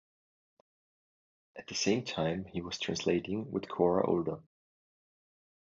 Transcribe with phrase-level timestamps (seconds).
[1.55, 4.39] At the same time he was translating with Cora Older.